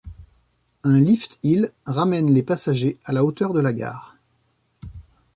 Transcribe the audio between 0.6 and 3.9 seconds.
Un lift hill ramène les passagers à la hauteur de la